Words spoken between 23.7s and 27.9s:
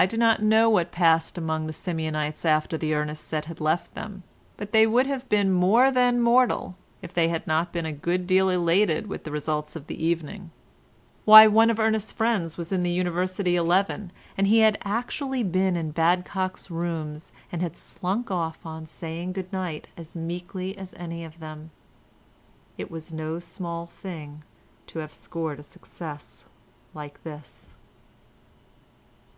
thing to have scored a success like this.